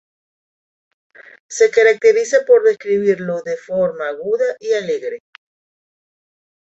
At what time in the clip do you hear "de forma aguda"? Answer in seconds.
3.43-4.55